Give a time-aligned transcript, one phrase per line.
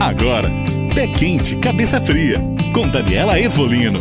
[0.00, 0.48] Agora,
[0.94, 2.38] Pé Quente, Cabeça Fria,
[2.72, 4.00] com Daniela Evolino.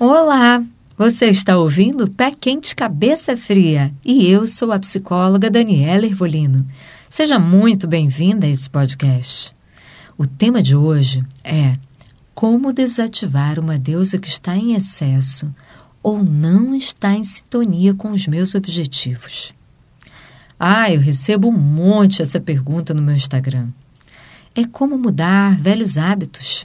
[0.00, 0.60] Olá,
[0.98, 6.66] você está ouvindo Pé Quente, Cabeça Fria e eu sou a psicóloga Daniela Ervolino.
[7.08, 9.54] Seja muito bem-vinda a esse podcast.
[10.18, 11.78] O tema de hoje é
[12.34, 15.54] como desativar uma deusa que está em excesso
[16.02, 19.54] ou não está em sintonia com os meus objetivos.
[20.64, 23.70] Ah, eu recebo um monte essa pergunta no meu Instagram.
[24.54, 26.64] É como mudar velhos hábitos.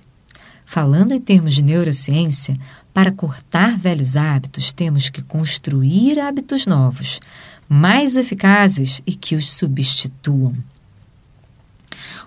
[0.68, 2.56] Falando em termos de neurociência,
[2.94, 7.20] para cortar velhos hábitos, temos que construir hábitos novos,
[7.68, 10.54] mais eficazes e que os substituam.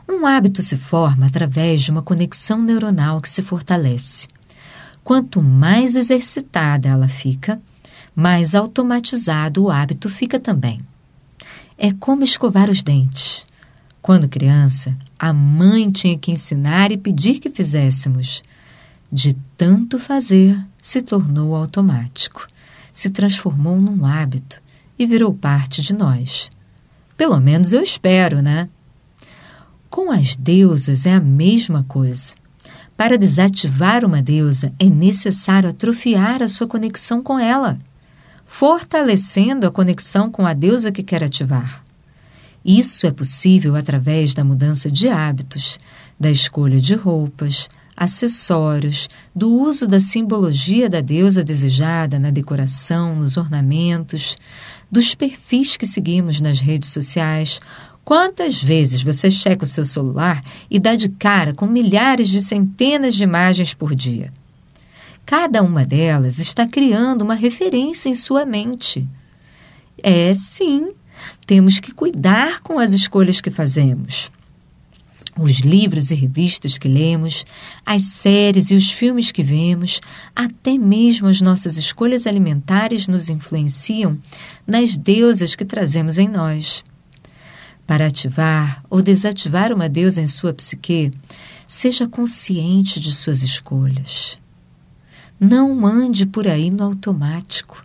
[0.09, 4.27] Um hábito se forma através de uma conexão neuronal que se fortalece.
[5.05, 7.63] Quanto mais exercitada ela fica,
[8.13, 10.90] mais automatizado o hábito fica também.
[11.83, 13.47] É como escovar os dentes.
[14.03, 18.43] Quando criança, a mãe tinha que ensinar e pedir que fizéssemos.
[19.11, 22.47] De tanto fazer, se tornou automático,
[22.93, 24.61] se transformou num hábito
[24.99, 26.51] e virou parte de nós.
[27.17, 28.69] Pelo menos eu espero, né?
[29.89, 32.35] Com as deusas é a mesma coisa.
[32.95, 37.79] Para desativar uma deusa é necessário atrofiar a sua conexão com ela
[38.53, 41.85] fortalecendo a conexão com a deusa que quer ativar.
[42.65, 45.79] Isso é possível através da mudança de hábitos,
[46.19, 53.37] da escolha de roupas, acessórios, do uso da simbologia da deusa desejada na decoração, nos
[53.37, 54.37] ornamentos,
[54.91, 57.61] dos perfis que seguimos nas redes sociais.
[58.05, 63.15] Quantas vezes você checa o seu celular e dá de cara com milhares de centenas
[63.15, 64.33] de imagens por dia?
[65.31, 69.09] Cada uma delas está criando uma referência em sua mente.
[70.03, 70.91] É sim,
[71.47, 74.29] temos que cuidar com as escolhas que fazemos.
[75.39, 77.47] Os livros e revistas que lemos,
[77.87, 80.01] as séries e os filmes que vemos,
[80.35, 84.19] até mesmo as nossas escolhas alimentares nos influenciam
[84.67, 86.83] nas deusas que trazemos em nós.
[87.87, 91.13] Para ativar ou desativar uma deusa em sua psique,
[91.69, 94.41] seja consciente de suas escolhas.
[95.43, 97.83] Não ande por aí no automático.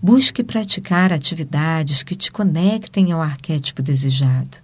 [0.00, 4.58] Busque praticar atividades que te conectem ao arquétipo desejado.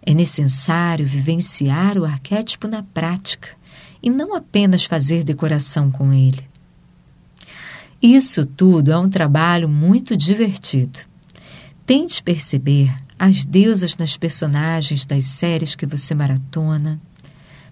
[0.00, 3.50] É necessário vivenciar o arquétipo na prática
[4.02, 6.48] e não apenas fazer decoração com ele.
[8.00, 11.00] Isso tudo é um trabalho muito divertido.
[11.84, 16.98] Tente perceber as deusas nas personagens das séries que você maratona,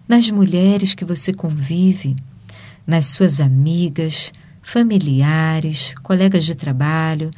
[0.07, 2.15] nas mulheres que você convive
[2.87, 4.33] nas suas amigas,
[4.63, 7.31] familiares, colegas de trabalho.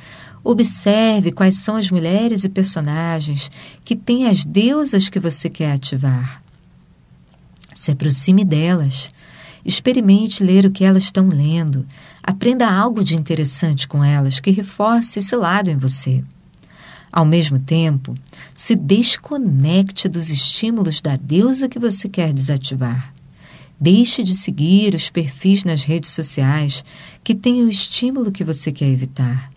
[0.42, 3.50] Observe quais são as mulheres e personagens
[3.84, 6.42] que têm as deusas que você quer ativar.
[7.74, 9.10] Se aproxime delas.
[9.64, 11.86] Experimente ler o que elas estão lendo.
[12.22, 16.24] Aprenda algo de interessante com elas que reforce esse lado em você.
[17.12, 18.14] Ao mesmo tempo,
[18.54, 23.12] se desconecte dos estímulos da deusa que você quer desativar.
[23.80, 26.84] Deixe de seguir os perfis nas redes sociais
[27.22, 29.52] que têm o estímulo que você quer evitar.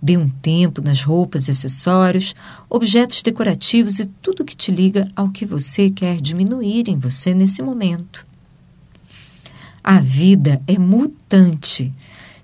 [0.00, 2.34] Dê um tempo nas roupas e acessórios,
[2.70, 7.60] objetos decorativos e tudo que te liga ao que você quer diminuir em você nesse
[7.60, 8.24] momento.
[9.82, 11.92] A vida é mutante.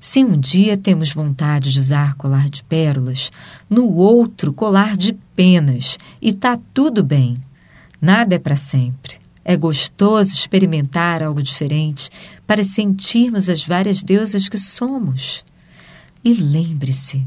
[0.01, 3.31] Se um dia temos vontade de usar colar de pérolas,
[3.71, 7.41] no outro colar de penas, e tá tudo bem.
[8.01, 9.22] Nada é para sempre.
[9.45, 12.09] É gostoso experimentar algo diferente
[12.47, 15.45] para sentirmos as várias deusas que somos.
[16.25, 17.25] E lembre-se,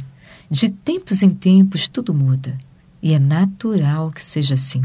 [0.50, 2.58] de tempos em tempos tudo muda
[3.02, 4.82] e é natural que seja assim.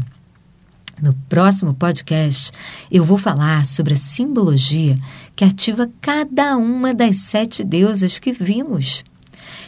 [1.01, 2.51] No próximo podcast,
[2.91, 4.99] eu vou falar sobre a simbologia
[5.35, 9.03] que ativa cada uma das sete deusas que vimos.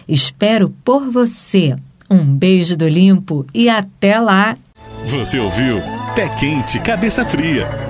[0.07, 1.75] Espero por você.
[2.07, 4.55] Um beijo do Olimpo e até lá!
[5.07, 6.02] Você ouviu?
[6.15, 7.82] Pé Quente, Cabeça Fria.